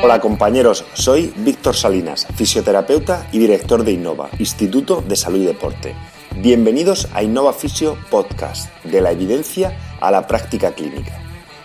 Hola 0.00 0.20
compañeros, 0.20 0.84
soy 0.94 1.32
Víctor 1.38 1.74
Salinas, 1.74 2.28
fisioterapeuta 2.36 3.28
y 3.32 3.40
director 3.40 3.82
de 3.82 3.90
Innova, 3.90 4.30
Instituto 4.38 5.02
de 5.02 5.16
Salud 5.16 5.40
y 5.40 5.46
Deporte. 5.46 5.96
Bienvenidos 6.36 7.08
a 7.14 7.24
Innova 7.24 7.52
Fisio 7.52 7.98
Podcast, 8.08 8.72
de 8.84 9.00
la 9.00 9.10
evidencia 9.10 9.76
a 10.00 10.12
la 10.12 10.28
práctica 10.28 10.70
clínica. 10.70 11.20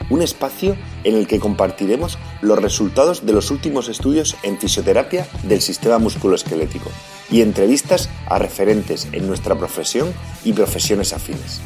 Un 0.09 0.23
espacio 0.23 0.75
en 1.03 1.15
el 1.15 1.27
que 1.27 1.39
compartiremos 1.39 2.17
los 2.41 2.59
resultados 2.59 3.23
de 3.23 3.33
los 3.33 3.51
últimos 3.51 3.87
estudios 3.87 4.35
en 4.41 4.57
fisioterapia 4.57 5.27
del 5.43 5.61
sistema 5.61 5.99
musculoesquelético 5.99 6.89
y 7.29 7.41
entrevistas 7.41 8.09
a 8.25 8.39
referentes 8.39 9.07
en 9.11 9.27
nuestra 9.27 9.55
profesión 9.55 10.11
y 10.43 10.53
profesiones 10.53 11.13
afines. 11.13 11.61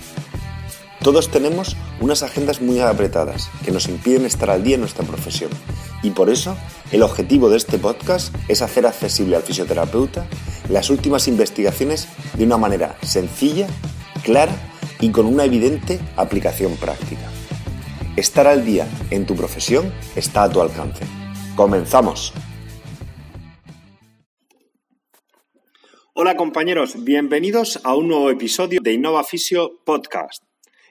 Todos 1.01 1.31
tenemos 1.31 1.77
unas 2.01 2.23
agendas 2.23 2.61
muy 2.61 2.81
apretadas 2.81 3.49
que 3.63 3.71
nos 3.71 3.87
impiden 3.87 4.25
estar 4.25 4.49
al 4.49 4.65
día 4.65 4.75
en 4.75 4.81
nuestra 4.81 5.05
profesión 5.05 5.49
y 6.03 6.11
por 6.11 6.29
eso 6.29 6.55
el 6.91 7.03
objetivo 7.03 7.49
de 7.49 7.57
este 7.57 7.77
podcast 7.77 8.33
es 8.47 8.61
hacer 8.61 8.85
accesible 8.85 9.35
al 9.35 9.43
fisioterapeuta 9.43 10.27
las 10.69 10.89
últimas 10.89 11.27
investigaciones 11.27 12.07
de 12.35 12.45
una 12.45 12.57
manera 12.57 12.97
sencilla, 13.01 13.67
clara 14.23 14.55
y 14.99 15.11
con 15.11 15.25
una 15.25 15.45
evidente 15.45 15.99
aplicación 16.15 16.75
práctica. 16.77 17.29
Estar 18.15 18.47
al 18.47 18.65
día 18.65 18.87
en 19.11 19.25
tu 19.25 19.35
profesión 19.35 19.93
está 20.15 20.43
a 20.43 20.49
tu 20.49 20.61
alcance. 20.61 21.05
¡Comenzamos! 21.55 22.33
Hola 26.13 26.35
compañeros, 26.35 27.03
bienvenidos 27.03 27.79
a 27.83 27.95
un 27.95 28.07
nuevo 28.07 28.31
episodio 28.31 28.79
de 28.81 28.93
Innova 28.93 29.23
Fisio 29.23 29.79
Podcast. 29.85 30.46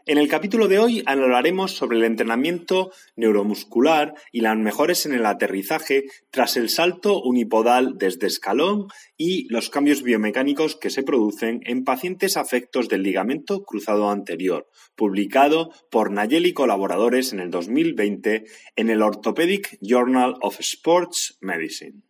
En 0.09 0.19
el 0.19 0.29
capítulo 0.29 0.69
de 0.69 0.79
hoy 0.79 1.03
hablaremos 1.05 1.73
sobre 1.73 1.99
el 1.99 2.05
entrenamiento 2.05 2.93
neuromuscular 3.17 4.15
y 4.31 4.41
las 4.41 4.57
mejores 4.57 5.05
en 5.05 5.15
el 5.15 5.27
aterrizaje 5.27 6.05
tras 6.31 6.57
el 6.57 6.69
salto 6.69 7.21
unipodal 7.21 7.99
desde 7.99 8.29
escalón 8.29 8.87
y 9.17 9.53
los 9.53 9.69
cambios 9.69 10.05
biomecánicos 10.05 10.77
que 10.77 10.91
se 10.91 11.03
producen 11.03 11.61
en 11.65 11.83
pacientes 11.83 12.37
afectos 12.37 12.89
del 12.89 13.03
ligamento 13.03 13.65
cruzado 13.65 14.09
anterior, 14.09 14.69
publicado 14.95 15.73
por 15.91 16.13
Nayeli 16.13 16.53
colaboradores 16.53 17.33
en 17.33 17.41
el 17.41 17.51
2020 17.51 18.45
en 18.77 18.91
el 18.91 19.03
Orthopedic 19.03 19.77
Journal 19.81 20.37
of 20.41 20.61
Sports 20.61 21.37
Medicine. 21.41 22.03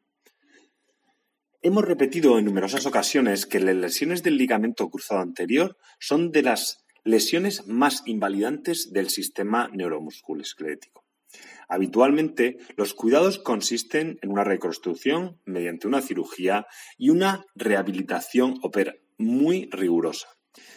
Hemos 1.62 1.86
repetido 1.86 2.38
en 2.38 2.44
numerosas 2.44 2.84
ocasiones 2.84 3.46
que 3.46 3.58
las 3.58 3.74
lesiones 3.74 4.22
del 4.22 4.36
ligamento 4.36 4.90
cruzado 4.90 5.22
anterior 5.22 5.78
son 5.98 6.30
de 6.30 6.42
las 6.42 6.85
lesiones 7.06 7.66
más 7.66 8.02
invalidantes 8.04 8.92
del 8.92 9.08
sistema 9.08 9.70
neuromusculoesquelético. 9.72 11.04
Habitualmente, 11.68 12.58
los 12.76 12.94
cuidados 12.94 13.38
consisten 13.38 14.18
en 14.22 14.30
una 14.30 14.44
reconstrucción 14.44 15.40
mediante 15.44 15.88
una 15.88 16.02
cirugía 16.02 16.66
y 16.98 17.10
una 17.10 17.46
rehabilitación 17.54 18.60
muy 19.18 19.68
rigurosa. 19.70 20.28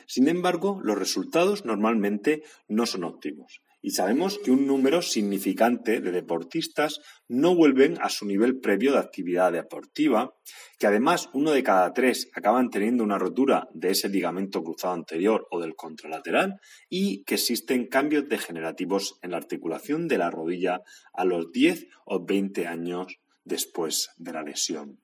Sin 0.07 0.27
embargo, 0.27 0.79
los 0.83 0.97
resultados 0.97 1.65
normalmente 1.65 2.43
no 2.67 2.85
son 2.85 3.03
óptimos 3.03 3.61
y 3.81 3.91
sabemos 3.91 4.39
que 4.39 4.51
un 4.51 4.67
número 4.67 5.01
significante 5.01 6.01
de 6.01 6.11
deportistas 6.11 6.99
no 7.27 7.55
vuelven 7.55 7.97
a 8.01 8.09
su 8.09 8.25
nivel 8.25 8.59
previo 8.59 8.93
de 8.93 8.99
actividad 8.99 9.51
deportiva, 9.51 10.35
que 10.77 10.87
además 10.87 11.29
uno 11.33 11.51
de 11.51 11.63
cada 11.63 11.93
tres 11.93 12.29
acaban 12.33 12.69
teniendo 12.69 13.03
una 13.03 13.17
rotura 13.17 13.67
de 13.73 13.91
ese 13.91 14.09
ligamento 14.09 14.63
cruzado 14.63 14.93
anterior 14.93 15.47
o 15.51 15.59
del 15.59 15.75
contralateral 15.75 16.59
y 16.89 17.23
que 17.23 17.35
existen 17.35 17.87
cambios 17.87 18.27
degenerativos 18.27 19.17
en 19.21 19.31
la 19.31 19.37
articulación 19.37 20.07
de 20.07 20.17
la 20.17 20.29
rodilla 20.29 20.81
a 21.13 21.25
los 21.25 21.51
10 21.51 21.87
o 22.05 22.25
20 22.25 22.67
años 22.67 23.19
después 23.43 24.09
de 24.17 24.33
la 24.33 24.43
lesión. 24.43 24.99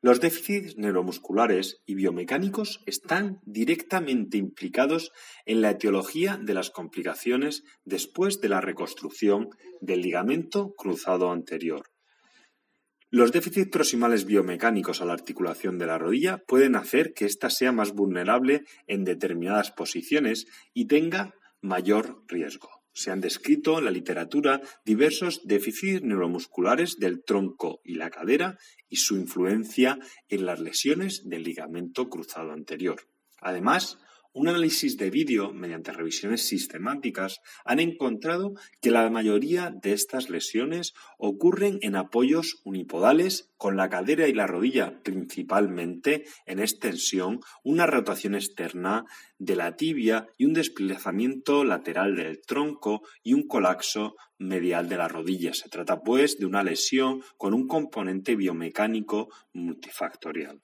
Los 0.00 0.20
déficits 0.20 0.76
neuromusculares 0.76 1.82
y 1.86 1.94
biomecánicos 1.94 2.82
están 2.86 3.40
directamente 3.44 4.38
implicados 4.38 5.12
en 5.46 5.60
la 5.60 5.70
etiología 5.70 6.38
de 6.42 6.54
las 6.54 6.70
complicaciones 6.70 7.62
después 7.84 8.40
de 8.40 8.48
la 8.48 8.60
reconstrucción 8.60 9.50
del 9.80 10.02
ligamento 10.02 10.74
cruzado 10.74 11.30
anterior. 11.30 11.86
Los 13.10 13.30
déficits 13.30 13.70
proximales 13.70 14.24
biomecánicos 14.24 15.02
a 15.02 15.04
la 15.04 15.12
articulación 15.12 15.78
de 15.78 15.86
la 15.86 15.98
rodilla 15.98 16.38
pueden 16.38 16.76
hacer 16.76 17.12
que 17.12 17.26
ésta 17.26 17.50
sea 17.50 17.70
más 17.70 17.92
vulnerable 17.92 18.64
en 18.86 19.04
determinadas 19.04 19.70
posiciones 19.70 20.46
y 20.72 20.86
tenga 20.86 21.34
mayor 21.60 22.24
riesgo 22.26 22.81
se 22.92 23.10
han 23.10 23.20
descrito 23.20 23.78
en 23.78 23.84
la 23.84 23.90
literatura 23.90 24.60
diversos 24.84 25.42
déficits 25.44 26.02
neuromusculares 26.02 26.98
del 26.98 27.24
tronco 27.24 27.80
y 27.84 27.94
la 27.94 28.10
cadera 28.10 28.58
y 28.88 28.96
su 28.96 29.16
influencia 29.16 29.98
en 30.28 30.46
las 30.46 30.60
lesiones 30.60 31.28
del 31.28 31.44
ligamento 31.44 32.08
cruzado 32.08 32.52
anterior. 32.52 33.00
Además, 33.40 33.98
un 34.34 34.48
análisis 34.48 34.96
de 34.96 35.10
vídeo 35.10 35.52
mediante 35.52 35.92
revisiones 35.92 36.46
sistemáticas 36.46 37.40
han 37.64 37.80
encontrado 37.80 38.54
que 38.80 38.90
la 38.90 39.08
mayoría 39.10 39.70
de 39.70 39.92
estas 39.92 40.30
lesiones 40.30 40.94
ocurren 41.18 41.78
en 41.82 41.96
apoyos 41.96 42.60
unipodales 42.64 43.50
con 43.56 43.76
la 43.76 43.88
cadera 43.88 44.28
y 44.28 44.32
la 44.32 44.46
rodilla 44.46 45.02
principalmente 45.02 46.24
en 46.46 46.60
extensión, 46.60 47.40
una 47.62 47.86
rotación 47.86 48.34
externa 48.34 49.04
de 49.38 49.56
la 49.56 49.76
tibia 49.76 50.28
y 50.38 50.46
un 50.46 50.54
desplazamiento 50.54 51.64
lateral 51.64 52.16
del 52.16 52.40
tronco 52.40 53.02
y 53.22 53.34
un 53.34 53.46
colapso 53.46 54.16
medial 54.38 54.88
de 54.88 54.96
la 54.96 55.08
rodilla. 55.08 55.52
Se 55.52 55.68
trata 55.68 56.00
pues 56.02 56.38
de 56.38 56.46
una 56.46 56.62
lesión 56.62 57.22
con 57.36 57.54
un 57.54 57.66
componente 57.66 58.34
biomecánico 58.34 59.28
multifactorial. 59.52 60.60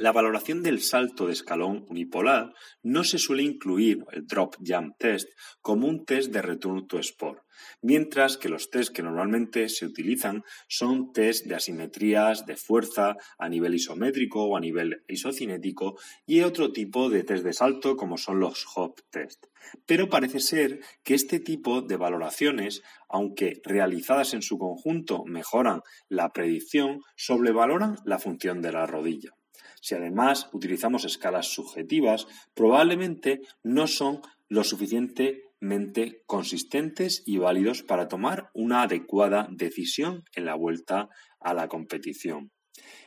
La 0.00 0.12
valoración 0.12 0.62
del 0.62 0.80
salto 0.80 1.26
de 1.26 1.34
escalón 1.34 1.84
unipolar 1.90 2.54
no 2.82 3.04
se 3.04 3.18
suele 3.18 3.42
incluir 3.42 4.06
el 4.12 4.26
drop 4.26 4.56
jump 4.66 4.96
test 4.96 5.28
como 5.60 5.88
un 5.88 6.06
test 6.06 6.32
de 6.32 6.40
return 6.40 6.88
to 6.88 6.98
sport, 7.00 7.42
mientras 7.82 8.38
que 8.38 8.48
los 8.48 8.70
test 8.70 8.94
que 8.94 9.02
normalmente 9.02 9.68
se 9.68 9.84
utilizan 9.84 10.42
son 10.68 11.12
test 11.12 11.44
de 11.44 11.54
asimetrías 11.54 12.46
de 12.46 12.56
fuerza 12.56 13.18
a 13.38 13.48
nivel 13.50 13.74
isométrico 13.74 14.42
o 14.42 14.56
a 14.56 14.60
nivel 14.60 15.04
isocinético 15.06 15.98
y 16.24 16.40
otro 16.40 16.72
tipo 16.72 17.10
de 17.10 17.22
test 17.22 17.44
de 17.44 17.52
salto 17.52 17.98
como 17.98 18.16
son 18.16 18.40
los 18.40 18.64
hop 18.74 19.02
test. 19.10 19.48
Pero 19.84 20.08
parece 20.08 20.40
ser 20.40 20.80
que 21.02 21.12
este 21.12 21.40
tipo 21.40 21.82
de 21.82 21.98
valoraciones, 21.98 22.82
aunque 23.06 23.60
realizadas 23.64 24.32
en 24.32 24.40
su 24.40 24.56
conjunto 24.56 25.26
mejoran 25.26 25.82
la 26.08 26.30
predicción, 26.32 27.02
sobrevaloran 27.16 27.96
la 28.06 28.18
función 28.18 28.62
de 28.62 28.72
la 28.72 28.86
rodilla. 28.86 29.34
Si 29.80 29.94
además 29.94 30.48
utilizamos 30.52 31.04
escalas 31.04 31.48
subjetivas, 31.48 32.26
probablemente 32.54 33.40
no 33.62 33.86
son 33.86 34.20
lo 34.48 34.64
suficientemente 34.64 36.22
consistentes 36.26 37.22
y 37.26 37.38
válidos 37.38 37.82
para 37.82 38.08
tomar 38.08 38.50
una 38.52 38.82
adecuada 38.82 39.48
decisión 39.50 40.24
en 40.34 40.44
la 40.44 40.54
vuelta 40.54 41.08
a 41.38 41.54
la 41.54 41.68
competición. 41.68 42.50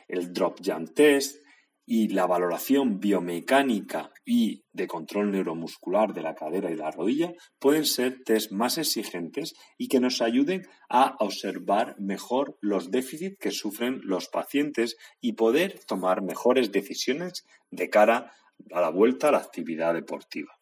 El 0.08 0.32
drop 0.32 0.58
jump 0.64 0.90
test 0.94 1.43
y 1.86 2.08
la 2.08 2.26
valoración 2.26 2.98
biomecánica 2.98 4.10
y 4.24 4.64
de 4.72 4.86
control 4.86 5.30
neuromuscular 5.30 6.14
de 6.14 6.22
la 6.22 6.34
cadera 6.34 6.70
y 6.70 6.76
la 6.76 6.90
rodilla 6.90 7.34
pueden 7.58 7.84
ser 7.84 8.22
test 8.24 8.52
más 8.52 8.78
exigentes 8.78 9.54
y 9.76 9.88
que 9.88 10.00
nos 10.00 10.22
ayuden 10.22 10.66
a 10.88 11.16
observar 11.20 11.96
mejor 11.98 12.56
los 12.60 12.90
déficits 12.90 13.38
que 13.38 13.50
sufren 13.50 14.00
los 14.02 14.28
pacientes 14.28 14.96
y 15.20 15.34
poder 15.34 15.80
tomar 15.86 16.22
mejores 16.22 16.72
decisiones 16.72 17.44
de 17.70 17.90
cara 17.90 18.32
a 18.72 18.80
la 18.80 18.88
vuelta 18.88 19.28
a 19.28 19.32
la 19.32 19.38
actividad 19.38 19.92
deportiva. 19.92 20.58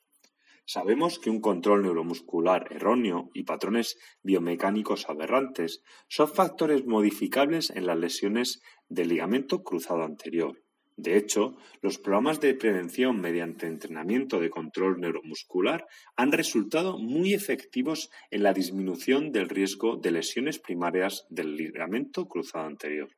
Sabemos 0.65 1.19
que 1.19 1.31
un 1.31 1.41
control 1.41 1.83
neuromuscular 1.83 2.73
erróneo 2.73 3.31
y 3.35 3.43
patrones 3.45 3.99
biomecánicos 4.23 5.09
aberrantes 5.09 5.83
son 6.09 6.29
factores 6.29 6.85
modificables 6.87 7.71
en 7.71 7.87
las 7.87 7.99
lesiones 7.99 8.63
del 8.89 9.09
ligamento 9.09 9.63
cruzado 9.63 10.05
anterior 10.05 10.62
de 10.97 11.17
hecho, 11.17 11.57
los 11.81 11.99
programas 11.99 12.41
de 12.41 12.55
prevención 12.55 13.21
mediante 13.21 13.67
entrenamiento 13.67 14.41
de 14.41 14.51
control 14.51 15.01
neuromuscular 15.01 15.87
han 16.17 16.33
resultado 16.33 16.99
muy 16.99 17.33
efectivos 17.33 18.11
en 18.31 18.43
la 18.43 18.53
disminución 18.53 19.33
del 19.33 19.49
riesgo 19.49 19.97
de 19.97 20.11
lesiones 20.11 20.59
primarias 20.59 21.27
del 21.31 21.57
ligamento 21.57 22.27
cruzado 22.27 22.67
anterior. 22.67 23.09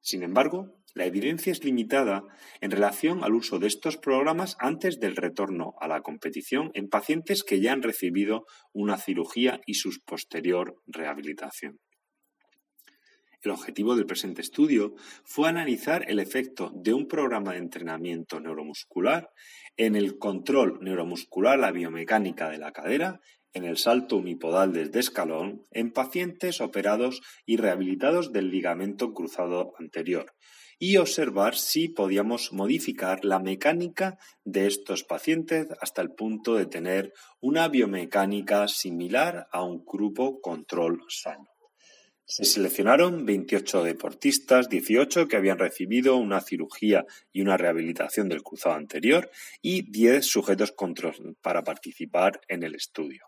Sin 0.00 0.22
embargo, 0.22 0.74
la 0.94 1.04
evidencia 1.04 1.52
es 1.52 1.64
limitada 1.64 2.24
en 2.60 2.70
relación 2.70 3.22
al 3.24 3.34
uso 3.34 3.58
de 3.58 3.66
estos 3.66 3.98
programas 3.98 4.56
antes 4.58 4.98
del 4.98 5.14
retorno 5.14 5.74
a 5.80 5.88
la 5.88 6.00
competición 6.00 6.70
en 6.74 6.88
pacientes 6.88 7.44
que 7.44 7.60
ya 7.60 7.72
han 7.72 7.82
recibido 7.82 8.46
una 8.72 8.96
cirugía 8.96 9.60
y 9.66 9.74
su 9.74 9.90
posterior 10.04 10.74
rehabilitación. 10.86 11.78
El 13.42 13.50
objetivo 13.50 13.96
del 13.96 14.06
presente 14.06 14.40
estudio 14.40 14.94
fue 15.24 15.48
analizar 15.48 16.04
el 16.08 16.20
efecto 16.20 16.70
de 16.76 16.94
un 16.94 17.08
programa 17.08 17.52
de 17.52 17.58
entrenamiento 17.58 18.38
neuromuscular 18.38 19.30
en 19.76 19.96
el 19.96 20.16
control 20.16 20.78
neuromuscular, 20.80 21.58
la 21.58 21.72
biomecánica 21.72 22.50
de 22.50 22.58
la 22.58 22.70
cadera 22.70 23.20
en 23.52 23.64
el 23.64 23.78
salto 23.78 24.16
unipodal 24.16 24.72
desde 24.72 25.00
escalón 25.00 25.64
en 25.72 25.92
pacientes 25.92 26.60
operados 26.60 27.20
y 27.44 27.56
rehabilitados 27.56 28.32
del 28.32 28.50
ligamento 28.50 29.12
cruzado 29.12 29.72
anterior 29.76 30.32
y 30.78 30.96
observar 30.98 31.56
si 31.56 31.88
podíamos 31.88 32.52
modificar 32.52 33.24
la 33.24 33.40
mecánica 33.40 34.18
de 34.44 34.68
estos 34.68 35.02
pacientes 35.02 35.66
hasta 35.80 36.00
el 36.00 36.12
punto 36.12 36.54
de 36.54 36.66
tener 36.66 37.12
una 37.40 37.68
biomecánica 37.68 38.68
similar 38.68 39.48
a 39.50 39.62
un 39.64 39.84
grupo 39.84 40.40
control 40.40 41.04
sano. 41.08 41.51
Se 42.24 42.44
seleccionaron 42.44 43.26
28 43.26 43.82
deportistas, 43.82 44.68
18 44.68 45.28
que 45.28 45.36
habían 45.36 45.58
recibido 45.58 46.16
una 46.16 46.40
cirugía 46.40 47.04
y 47.32 47.42
una 47.42 47.56
rehabilitación 47.56 48.28
del 48.28 48.42
cruzado 48.42 48.76
anterior 48.76 49.30
y 49.60 49.90
10 49.90 50.24
sujetos 50.24 50.72
para 51.42 51.64
participar 51.64 52.40
en 52.48 52.62
el 52.62 52.74
estudio. 52.74 53.26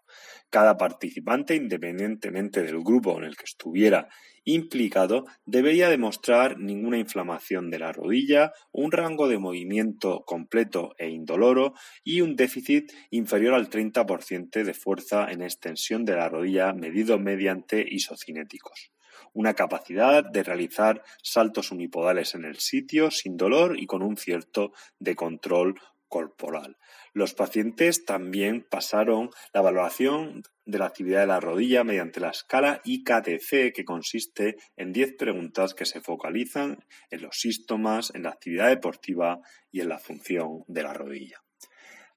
Cada 0.49 0.77
participante, 0.77 1.55
independientemente 1.57 2.63
del 2.63 2.83
grupo 2.83 3.19
en 3.19 3.25
el 3.25 3.37
que 3.37 3.45
estuviera 3.45 4.09
implicado, 4.45 5.27
debía 5.47 5.89
demostrar 5.89 6.59
ninguna 6.59 6.99
inflamación 6.99 7.71
de 7.71 7.79
la 7.79 7.93
rodilla, 7.93 8.53
un 8.73 8.93
rango 8.93 9.29
de 9.29 9.39
movimiento 9.39 10.25
completo 10.25 10.95
e 10.99 11.09
indoloro 11.09 11.75
y 12.03 12.21
un 12.21 12.37
déficit 12.37 12.93
inferior 13.11 13.55
al 13.55 13.69
30% 13.69 14.63
de 14.63 14.75
fuerza 14.75 15.31
en 15.31 15.43
extensión 15.43 16.05
de 16.05 16.17
la 16.17 16.29
rodilla 16.29 16.73
medido 16.73 17.19
mediante 17.19 17.85
isocinéticos 17.89 18.91
una 19.33 19.55
capacidad 19.55 20.25
de 20.25 20.43
realizar 20.43 21.03
saltos 21.23 21.73
unipodales 21.73 22.35
en 22.35 22.45
el 22.45 22.57
sitio 22.59 23.11
sin 23.11 23.37
dolor 23.37 23.79
y 23.79 23.87
con 23.87 24.03
un 24.03 24.17
cierto 24.17 24.73
de 24.99 25.17
control 25.17 25.75
corporal. 26.09 26.77
Los 27.15 27.33
pacientes 27.33 28.05
también 28.05 28.67
pasaron 28.69 29.31
la 29.53 29.61
valoración 29.61 30.43
de 30.65 30.79
la 30.81 30.87
actividad 30.87 31.21
de 31.21 31.29
la 31.29 31.39
rodilla 31.39 31.85
mediante 31.85 32.19
la 32.19 32.31
escala 32.31 32.81
IKDC, 32.83 33.73
que 33.73 33.85
consiste 33.85 34.57
en 34.77 34.93
10 34.93 35.15
preguntas 35.17 35.75
que 35.75 35.87
se 35.87 36.01
focalizan 36.01 36.85
en 37.11 37.23
los 37.23 37.37
síntomas, 37.37 38.13
en 38.17 38.25
la 38.25 38.31
actividad 38.31 38.69
deportiva 38.69 39.39
y 39.71 39.81
en 39.81 39.91
la 39.91 39.99
función 39.99 40.65
de 40.67 40.83
la 40.83 40.93
rodilla. 40.93 41.41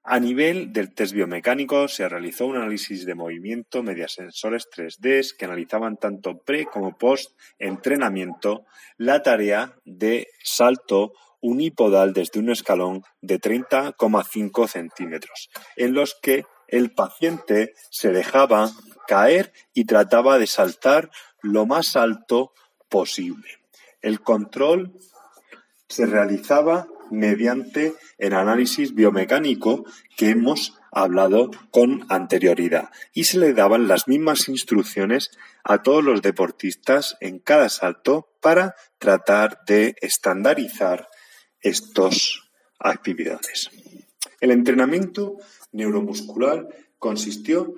A 0.02 0.18
nivel 0.18 0.72
del 0.72 0.94
test 0.94 1.12
biomecánico 1.12 1.86
se 1.86 2.08
realizó 2.08 2.46
un 2.46 2.56
análisis 2.56 3.04
de 3.04 3.14
movimiento 3.14 3.82
mediante 3.84 4.14
sensores 4.14 4.66
3D 4.74 5.36
que 5.36 5.44
analizaban 5.44 5.96
tanto 5.96 6.38
pre 6.38 6.64
como 6.64 6.96
post 6.96 7.38
entrenamiento 7.58 8.64
la 8.96 9.22
tarea 9.22 9.76
de 9.84 10.28
salto 10.42 11.12
unipodal 11.40 12.12
desde 12.12 12.40
un 12.40 12.50
escalón 12.50 13.02
de 13.20 13.40
30,5 13.40 14.68
centímetros, 14.68 15.50
en 15.76 15.94
los 15.94 16.16
que 16.20 16.44
el 16.68 16.92
paciente 16.92 17.74
se 17.90 18.10
dejaba 18.10 18.70
caer 19.06 19.52
y 19.72 19.84
trataba 19.84 20.38
de 20.38 20.46
saltar 20.46 21.10
lo 21.40 21.66
más 21.66 21.96
alto 21.96 22.52
posible. 22.88 23.48
El 24.00 24.20
control 24.20 24.92
se 25.88 26.06
realizaba 26.06 26.86
mediante 27.10 27.94
el 28.18 28.34
análisis 28.34 28.94
biomecánico 28.94 29.84
que 30.16 30.30
hemos 30.30 30.78
hablado 30.92 31.50
con 31.70 32.04
anterioridad 32.08 32.90
y 33.12 33.24
se 33.24 33.38
le 33.38 33.54
daban 33.54 33.88
las 33.88 34.08
mismas 34.08 34.48
instrucciones 34.48 35.30
a 35.64 35.82
todos 35.82 36.04
los 36.04 36.22
deportistas 36.22 37.16
en 37.20 37.38
cada 37.38 37.68
salto 37.68 38.28
para 38.40 38.74
tratar 38.98 39.60
de 39.66 39.96
estandarizar 40.00 41.08
estas 41.60 42.40
actividades. 42.78 43.70
El 44.40 44.50
entrenamiento 44.50 45.36
neuromuscular 45.72 46.68
consistió 46.98 47.74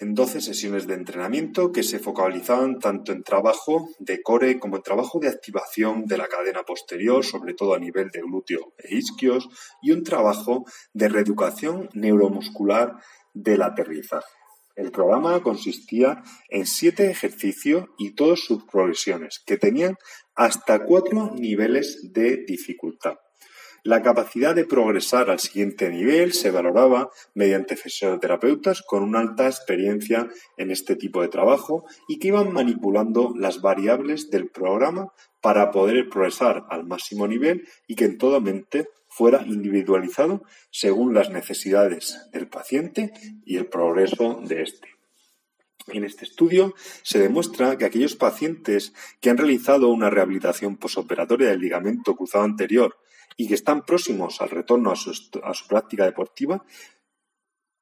en 0.00 0.14
12 0.14 0.40
sesiones 0.40 0.86
de 0.86 0.94
entrenamiento 0.94 1.72
que 1.72 1.82
se 1.82 1.98
focalizaban 1.98 2.78
tanto 2.78 3.12
en 3.12 3.22
trabajo 3.22 3.90
de 3.98 4.22
core 4.22 4.58
como 4.58 4.76
en 4.76 4.82
trabajo 4.82 5.20
de 5.20 5.28
activación 5.28 6.06
de 6.06 6.16
la 6.16 6.26
cadena 6.26 6.62
posterior, 6.62 7.22
sobre 7.22 7.52
todo 7.52 7.74
a 7.74 7.78
nivel 7.78 8.08
de 8.10 8.22
glúteo 8.22 8.72
e 8.78 8.96
isquios, 8.96 9.48
y 9.82 9.92
un 9.92 10.02
trabajo 10.02 10.64
de 10.94 11.10
reeducación 11.10 11.90
neuromuscular 11.92 12.96
del 13.34 13.60
aterrizaje. 13.60 14.26
El 14.74 14.90
programa 14.90 15.42
consistía 15.42 16.22
en 16.48 16.64
siete 16.64 17.10
ejercicios 17.10 17.84
y 17.98 18.14
todas 18.14 18.40
sus 18.40 18.64
progresiones, 18.64 19.42
que 19.44 19.58
tenían 19.58 19.96
hasta 20.40 20.86
cuatro 20.86 21.34
niveles 21.34 22.14
de 22.14 22.38
dificultad. 22.46 23.16
La 23.84 24.00
capacidad 24.00 24.54
de 24.54 24.64
progresar 24.64 25.28
al 25.28 25.38
siguiente 25.38 25.90
nivel 25.90 26.32
se 26.32 26.50
valoraba 26.50 27.10
mediante 27.34 27.76
fisioterapeutas 27.76 28.80
con 28.80 29.02
una 29.02 29.20
alta 29.20 29.48
experiencia 29.48 30.30
en 30.56 30.70
este 30.70 30.96
tipo 30.96 31.20
de 31.20 31.28
trabajo 31.28 31.84
y 32.08 32.18
que 32.18 32.28
iban 32.28 32.54
manipulando 32.54 33.34
las 33.36 33.60
variables 33.60 34.30
del 34.30 34.48
programa 34.48 35.12
para 35.42 35.70
poder 35.72 36.08
progresar 36.08 36.64
al 36.70 36.86
máximo 36.86 37.28
nivel 37.28 37.68
y 37.86 37.94
que 37.94 38.06
en 38.06 38.16
todo 38.16 38.40
mente 38.40 38.88
fuera 39.08 39.42
individualizado 39.46 40.42
según 40.70 41.12
las 41.12 41.28
necesidades 41.28 42.30
del 42.32 42.48
paciente 42.48 43.12
y 43.44 43.58
el 43.58 43.66
progreso 43.66 44.40
de 44.42 44.62
éste. 44.62 44.99
En 45.88 46.04
este 46.04 46.24
estudio 46.24 46.74
se 47.02 47.18
demuestra 47.18 47.76
que 47.78 47.84
aquellos 47.84 48.16
pacientes 48.16 48.92
que 49.20 49.30
han 49.30 49.38
realizado 49.38 49.88
una 49.88 50.10
rehabilitación 50.10 50.76
posoperatoria 50.76 51.48
del 51.48 51.60
ligamento 51.60 52.14
cruzado 52.14 52.44
anterior 52.44 52.98
y 53.36 53.48
que 53.48 53.54
están 53.54 53.86
próximos 53.86 54.40
al 54.40 54.50
retorno 54.50 54.90
a 54.90 54.96
su, 54.96 55.66
práctica 55.68 56.04
deportiva, 56.04 56.64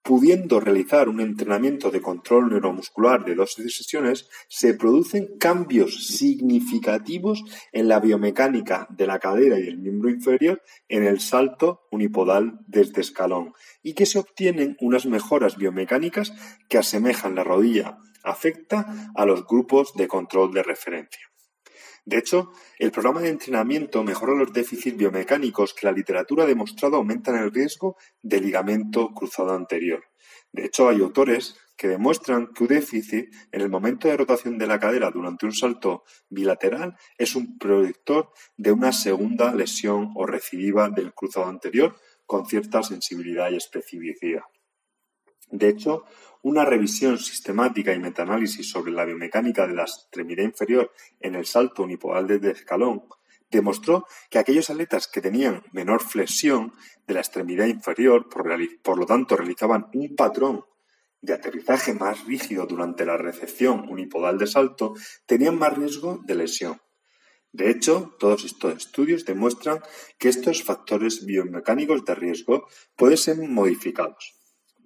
pudiendo 0.02 0.60
realizar 0.60 1.08
un 1.08 1.20
entrenamiento 1.20 1.90
de 1.90 2.00
control 2.00 2.50
neuromuscular 2.50 3.24
de 3.24 3.34
dos 3.34 3.52
sesiones, 3.52 4.28
se 4.48 4.74
producen 4.74 5.36
cambios 5.38 6.06
significativos 6.08 7.44
en 7.72 7.88
la 7.88 8.00
biomecánica 8.00 8.86
de 8.90 9.06
la 9.06 9.18
cadera 9.18 9.58
y 9.58 9.68
el 9.68 9.78
miembro 9.78 10.10
inferior 10.10 10.62
en 10.88 11.04
el 11.04 11.20
salto 11.20 11.82
unipodal 11.90 12.60
desde 12.66 13.00
escalón 13.00 13.52
y 13.82 13.94
que 13.94 14.06
se 14.06 14.18
obtienen 14.18 14.76
unas 14.80 15.06
mejoras 15.06 15.56
biomecánicas 15.56 16.32
que 16.68 16.78
asemejan 16.78 17.34
la 17.34 17.44
rodilla 17.44 17.98
afecta 18.24 19.10
a 19.14 19.24
los 19.24 19.46
grupos 19.46 19.94
de 19.94 20.08
control 20.08 20.52
de 20.52 20.62
referencia. 20.62 21.27
De 22.08 22.16
hecho, 22.16 22.52
el 22.78 22.90
programa 22.90 23.20
de 23.20 23.28
entrenamiento 23.28 24.02
mejora 24.02 24.32
los 24.32 24.50
déficits 24.50 24.96
biomecánicos 24.96 25.75
que 25.75 25.87
la 25.87 25.93
literatura 25.93 26.44
ha 26.44 26.46
demostrado 26.46 26.96
aumentan 26.96 27.37
el 27.37 27.52
riesgo 27.52 27.99
de 28.22 28.40
ligamento 28.40 29.12
cruzado 29.12 29.52
anterior. 29.52 30.02
De 30.50 30.64
hecho, 30.64 30.88
hay 30.88 31.02
autores 31.02 31.56
que 31.76 31.87
demuestran 31.87 32.55
que 32.55 32.62
un 32.62 32.69
déficit 32.70 33.28
en 33.52 33.60
el 33.60 33.69
momento 33.69 34.08
de 34.08 34.16
rotación 34.16 34.56
de 34.56 34.66
la 34.66 34.81
cadera 34.81 35.10
durante 35.10 35.44
un 35.44 35.52
salto 35.52 36.04
bilateral 36.30 36.97
es 37.18 37.37
un 37.37 37.59
predictor 37.59 38.30
de 38.56 38.73
una 38.73 38.92
segunda 38.92 39.54
lesión 39.54 40.12
o 40.14 40.25
recidiva 40.25 40.88
del 40.88 41.12
cruzado 41.12 41.49
anterior 41.49 41.94
con 42.25 42.47
cierta 42.47 42.82
sensibilidad 42.82 43.50
y 43.50 43.56
especificidad. 43.56 44.44
De 45.50 45.68
hecho, 45.68 46.04
una 46.42 46.64
revisión 46.64 47.18
sistemática 47.18 47.92
y 47.92 47.99
metaanálisis 47.99 48.71
sobre 48.71 48.92
la 48.92 49.04
biomecánica 49.04 49.66
de 49.66 49.75
la 49.75 49.83
extremidad 49.83 50.45
inferior 50.45 50.92
en 51.21 51.35
el 51.35 51.47
salto 51.47 51.83
unipodal 51.83 52.26
de 52.26 52.50
escalón 52.50 53.02
demostró 53.50 54.07
que 54.30 54.38
aquellos 54.38 54.71
atletas 54.71 55.09
que 55.09 55.21
tenían 55.21 55.62
menor 55.73 56.02
flexión 56.02 56.73
de 57.07 57.14
la 57.14 57.21
extremidad 57.21 57.66
inferior, 57.66 58.28
por, 58.28 58.47
por, 58.83 58.99
lo 58.99 59.07
tanto 59.07 59.37
realizaban 59.37 59.87
un 59.95 60.14
patrón 60.14 60.64
de 61.21 61.33
aterrizaje 61.35 61.95
más 61.95 62.25
rígido 62.26 62.66
durante 62.66 63.04
la 63.04 63.16
recepción 63.16 63.88
unipodal 63.88 64.38
de 64.38 64.47
salto, 64.47 64.95
tenían 65.26 65.59
más 65.59 65.76
riesgo 65.76 66.21
de 66.25 66.35
lesión. 66.35 66.80
De 67.50 67.71
hecho, 67.71 68.14
todos 68.18 68.45
estos 68.45 68.76
estudios 68.76 69.25
demuestran 69.25 69.80
que 70.18 70.28
estos 70.28 70.62
factores 70.62 71.25
biomecánicos 71.25 72.04
de 72.04 72.14
riesgo 72.14 72.68
pueden 72.95 73.16
ser 73.16 73.38
modificados. 73.38 74.38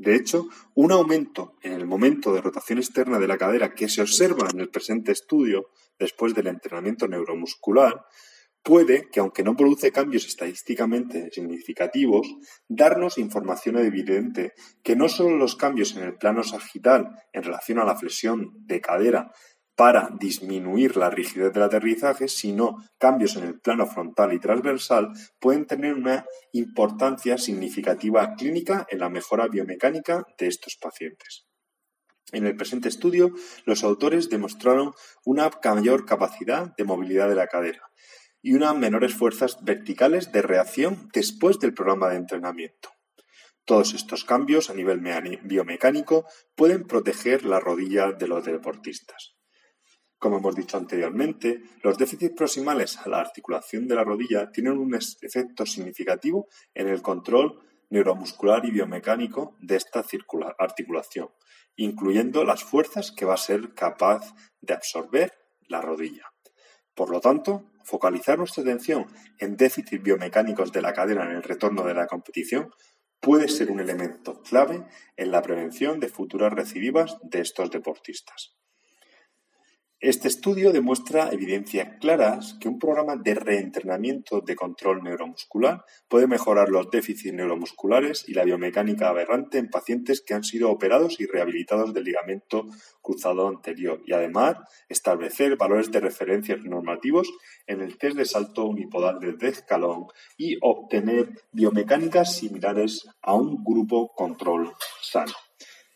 De 0.02 0.16
hecho, 0.16 0.48
un 0.74 0.90
aumento 0.90 1.54
en 1.62 1.74
el 1.74 1.86
momento 1.86 2.34
de 2.34 2.40
rotación 2.40 2.78
externa 2.78 3.20
de 3.20 3.28
la 3.28 3.38
cadera 3.38 3.72
que 3.72 3.88
se 3.88 4.02
observa 4.02 4.48
en 4.52 4.58
el 4.58 4.68
presente 4.68 5.12
estudio 5.12 5.68
después 5.96 6.34
del 6.34 6.48
entrenamiento 6.48 7.06
neuromuscular 7.06 8.04
puede, 8.64 9.08
que 9.10 9.20
aunque 9.20 9.44
no 9.44 9.56
produce 9.56 9.92
cambios 9.92 10.26
estadísticamente 10.26 11.30
significativos, 11.30 12.26
darnos 12.68 13.16
información 13.16 13.78
evidente 13.78 14.54
que 14.82 14.96
no 14.96 15.08
solo 15.08 15.36
los 15.36 15.54
cambios 15.54 15.94
en 15.96 16.02
el 16.02 16.16
plano 16.16 16.42
sagital 16.42 17.16
en 17.32 17.44
relación 17.44 17.78
a 17.78 17.84
la 17.84 17.96
flexión 17.96 18.50
de 18.66 18.80
cadera 18.80 19.30
para 19.76 20.10
disminuir 20.18 20.96
la 20.96 21.10
rigidez 21.10 21.52
del 21.52 21.62
aterrizaje, 21.62 22.28
sino 22.28 22.84
cambios 22.98 23.36
en 23.36 23.44
el 23.44 23.60
plano 23.60 23.86
frontal 23.86 24.32
y 24.32 24.38
transversal 24.38 25.12
pueden 25.40 25.66
tener 25.66 25.94
una 25.94 26.26
importancia 26.52 27.38
significativa 27.38 28.34
clínica 28.34 28.86
en 28.90 28.98
la 28.98 29.08
mejora 29.08 29.48
biomecánica 29.48 30.24
de 30.38 30.46
estos 30.46 30.76
pacientes. 30.80 31.46
En 32.32 32.46
el 32.46 32.56
presente 32.56 32.88
estudio, 32.88 33.32
los 33.64 33.82
autores 33.84 34.30
demostraron 34.30 34.92
una 35.24 35.50
mayor 35.64 36.06
capacidad 36.06 36.74
de 36.76 36.84
movilidad 36.84 37.28
de 37.28 37.34
la 37.34 37.46
cadera 37.46 37.90
y 38.40 38.54
unas 38.54 38.76
menores 38.76 39.14
fuerzas 39.14 39.58
verticales 39.62 40.32
de 40.32 40.42
reacción 40.42 41.08
después 41.12 41.58
del 41.60 41.74
programa 41.74 42.08
de 42.08 42.16
entrenamiento. 42.16 42.90
Todos 43.64 43.94
estos 43.94 44.24
cambios 44.24 44.70
a 44.70 44.74
nivel 44.74 45.00
biomecánico 45.44 46.26
pueden 46.56 46.84
proteger 46.84 47.44
la 47.44 47.60
rodilla 47.60 48.10
de 48.12 48.26
los 48.26 48.44
deportistas. 48.44 49.36
Como 50.22 50.38
hemos 50.38 50.54
dicho 50.54 50.76
anteriormente, 50.76 51.64
los 51.82 51.98
déficits 51.98 52.36
proximales 52.36 52.96
a 52.96 53.08
la 53.08 53.18
articulación 53.18 53.88
de 53.88 53.96
la 53.96 54.04
rodilla 54.04 54.52
tienen 54.52 54.78
un 54.78 54.94
efecto 54.94 55.66
significativo 55.66 56.46
en 56.74 56.86
el 56.86 57.02
control 57.02 57.58
neuromuscular 57.90 58.64
y 58.64 58.70
biomecánico 58.70 59.56
de 59.58 59.74
esta 59.74 60.04
articulación, 60.60 61.30
incluyendo 61.74 62.44
las 62.44 62.62
fuerzas 62.62 63.10
que 63.10 63.24
va 63.24 63.34
a 63.34 63.36
ser 63.36 63.74
capaz 63.74 64.32
de 64.60 64.74
absorber 64.74 65.32
la 65.66 65.80
rodilla. 65.80 66.32
Por 66.94 67.10
lo 67.10 67.20
tanto, 67.20 67.72
focalizar 67.82 68.38
nuestra 68.38 68.62
atención 68.62 69.08
en 69.40 69.56
déficits 69.56 70.04
biomecánicos 70.04 70.70
de 70.70 70.82
la 70.82 70.92
cadera 70.92 71.24
en 71.24 71.32
el 71.32 71.42
retorno 71.42 71.82
de 71.82 71.94
la 71.94 72.06
competición 72.06 72.72
puede 73.18 73.48
ser 73.48 73.72
un 73.72 73.80
elemento 73.80 74.40
clave 74.40 74.86
en 75.16 75.32
la 75.32 75.42
prevención 75.42 75.98
de 75.98 76.08
futuras 76.08 76.52
recidivas 76.52 77.18
de 77.22 77.40
estos 77.40 77.72
deportistas. 77.72 78.61
Este 80.02 80.26
estudio 80.26 80.72
demuestra 80.72 81.28
evidencias 81.28 81.96
claras 82.00 82.54
que 82.54 82.66
un 82.66 82.80
programa 82.80 83.14
de 83.14 83.36
reentrenamiento 83.36 84.40
de 84.40 84.56
control 84.56 85.04
neuromuscular 85.04 85.84
puede 86.08 86.26
mejorar 86.26 86.70
los 86.70 86.90
déficits 86.90 87.32
neuromusculares 87.32 88.28
y 88.28 88.34
la 88.34 88.42
biomecánica 88.42 89.08
aberrante 89.08 89.58
en 89.58 89.70
pacientes 89.70 90.20
que 90.20 90.34
han 90.34 90.42
sido 90.42 90.72
operados 90.72 91.20
y 91.20 91.26
rehabilitados 91.26 91.94
del 91.94 92.02
ligamento 92.02 92.66
cruzado 93.00 93.46
anterior 93.46 94.02
y 94.04 94.12
además 94.12 94.56
establecer 94.88 95.56
valores 95.56 95.92
de 95.92 96.00
referencia 96.00 96.56
normativos 96.56 97.32
en 97.68 97.80
el 97.80 97.96
test 97.96 98.16
de 98.16 98.24
salto 98.24 98.64
unipodal 98.64 99.20
de 99.20 99.48
escalón 99.48 100.06
y 100.36 100.56
obtener 100.62 101.30
biomecánicas 101.52 102.34
similares 102.34 103.08
a 103.22 103.34
un 103.34 103.62
grupo 103.62 104.12
control 104.16 104.72
sano. 105.00 105.34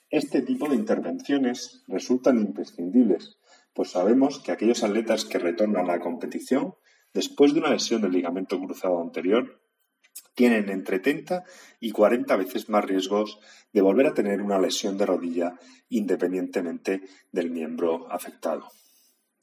Este 0.08 0.42
tipo 0.42 0.68
de 0.68 0.76
intervenciones 0.76 1.82
resultan 1.88 2.38
imprescindibles 2.38 3.36
pues 3.76 3.90
sabemos 3.90 4.40
que 4.40 4.50
aquellos 4.50 4.82
atletas 4.82 5.26
que 5.26 5.38
retornan 5.38 5.84
a 5.84 5.94
la 5.94 6.00
competición 6.00 6.74
después 7.12 7.52
de 7.52 7.60
una 7.60 7.70
lesión 7.70 8.00
del 8.00 8.12
ligamento 8.12 8.58
cruzado 8.58 9.00
anterior 9.02 9.60
tienen 10.34 10.70
entre 10.70 10.98
30 10.98 11.44
y 11.78 11.90
40 11.92 12.36
veces 12.36 12.70
más 12.70 12.84
riesgos 12.84 13.38
de 13.72 13.82
volver 13.82 14.06
a 14.06 14.14
tener 14.14 14.40
una 14.40 14.58
lesión 14.58 14.96
de 14.96 15.04
rodilla 15.04 15.58
independientemente 15.90 17.02
del 17.32 17.50
miembro 17.50 18.10
afectado. 18.10 18.66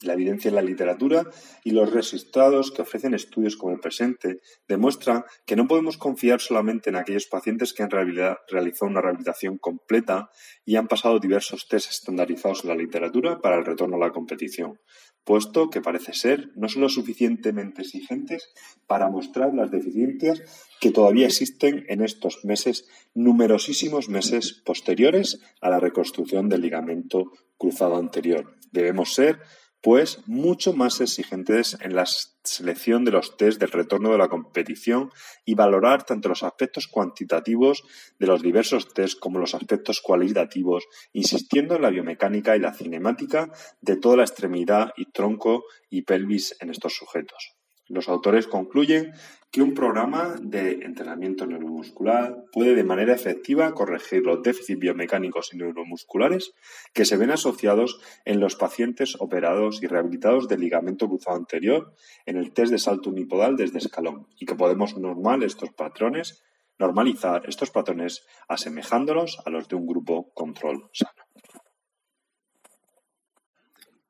La 0.04 0.14
evidencia 0.14 0.48
en 0.48 0.54
la 0.54 0.62
literatura 0.62 1.24
y 1.64 1.70
los 1.70 1.92
resultados 1.92 2.70
que 2.70 2.82
ofrecen 2.82 3.14
estudios 3.14 3.56
como 3.56 3.74
el 3.74 3.80
presente 3.80 4.40
demuestran 4.68 5.24
que 5.46 5.56
no 5.56 5.66
podemos 5.66 5.98
confiar 5.98 6.40
solamente 6.40 6.90
en 6.90 6.96
aquellos 6.96 7.26
pacientes 7.26 7.72
que 7.72 7.82
han 7.82 7.90
realizado 7.90 8.90
una 8.90 9.00
rehabilitación 9.00 9.58
completa 9.58 10.30
y 10.64 10.76
han 10.76 10.88
pasado 10.88 11.18
diversos 11.18 11.68
test 11.68 11.90
estandarizados 11.90 12.64
en 12.64 12.70
la 12.70 12.76
literatura 12.76 13.40
para 13.40 13.56
el 13.56 13.64
retorno 13.64 13.96
a 13.96 14.00
la 14.00 14.12
competición, 14.12 14.78
puesto 15.24 15.70
que 15.70 15.80
parece 15.80 16.12
ser 16.12 16.50
no 16.54 16.68
son 16.68 16.82
lo 16.82 16.88
suficientemente 16.88 17.82
exigentes 17.82 18.52
para 18.86 19.08
mostrar 19.08 19.54
las 19.54 19.70
deficiencias 19.70 20.42
que 20.80 20.90
todavía 20.90 21.26
existen 21.26 21.84
en 21.88 22.02
estos 22.02 22.44
meses, 22.44 22.88
numerosísimos 23.14 24.08
meses 24.08 24.62
posteriores 24.64 25.40
a 25.60 25.70
la 25.70 25.80
reconstrucción 25.80 26.48
del 26.48 26.60
ligamento 26.60 27.32
cruzado 27.56 27.96
anterior. 27.96 28.56
Debemos 28.70 29.14
ser 29.14 29.40
pues 29.84 30.26
mucho 30.26 30.72
más 30.72 31.02
exigentes 31.02 31.76
en 31.82 31.94
la 31.94 32.06
selección 32.06 33.04
de 33.04 33.10
los 33.10 33.36
test 33.36 33.60
del 33.60 33.70
retorno 33.70 34.12
de 34.12 34.16
la 34.16 34.28
competición 34.28 35.12
y 35.44 35.54
valorar 35.54 36.04
tanto 36.04 36.30
los 36.30 36.42
aspectos 36.42 36.88
cuantitativos 36.88 37.84
de 38.18 38.26
los 38.26 38.40
diversos 38.40 38.94
test 38.94 39.18
como 39.20 39.38
los 39.38 39.54
aspectos 39.54 40.00
cualitativos, 40.00 40.84
insistiendo 41.12 41.76
en 41.76 41.82
la 41.82 41.90
biomecánica 41.90 42.56
y 42.56 42.60
la 42.60 42.72
cinemática 42.72 43.52
de 43.82 43.96
toda 43.96 44.16
la 44.16 44.22
extremidad 44.22 44.94
y 44.96 45.12
tronco 45.12 45.64
y 45.90 46.00
pelvis 46.00 46.56
en 46.60 46.70
estos 46.70 46.94
sujetos. 46.94 47.52
Los 47.86 48.08
autores 48.08 48.46
concluyen 48.46 49.12
que 49.54 49.62
un 49.62 49.72
programa 49.72 50.34
de 50.42 50.82
entrenamiento 50.82 51.46
neuromuscular 51.46 52.42
puede 52.50 52.74
de 52.74 52.82
manera 52.82 53.14
efectiva 53.14 53.72
corregir 53.72 54.26
los 54.26 54.42
déficits 54.42 54.80
biomecánicos 54.80 55.54
y 55.54 55.58
neuromusculares 55.58 56.54
que 56.92 57.04
se 57.04 57.16
ven 57.16 57.30
asociados 57.30 58.00
en 58.24 58.40
los 58.40 58.56
pacientes 58.56 59.14
operados 59.20 59.80
y 59.80 59.86
rehabilitados 59.86 60.48
del 60.48 60.58
ligamento 60.58 61.06
cruzado 61.06 61.36
anterior 61.36 61.94
en 62.26 62.36
el 62.36 62.52
test 62.52 62.72
de 62.72 62.78
salto 62.78 63.10
unipodal 63.10 63.54
desde 63.54 63.78
escalón 63.78 64.26
y 64.40 64.44
que 64.44 64.56
podemos 64.56 64.98
normal 64.98 65.44
estos 65.44 65.70
patrones, 65.70 66.42
normalizar 66.80 67.48
estos 67.48 67.70
patrones 67.70 68.26
asemejándolos 68.48 69.38
a 69.46 69.50
los 69.50 69.68
de 69.68 69.76
un 69.76 69.86
grupo 69.86 70.32
control 70.34 70.90
sano. 70.92 71.23